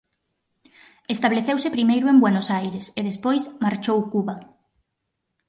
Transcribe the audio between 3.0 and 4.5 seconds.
despois marchou Cuba.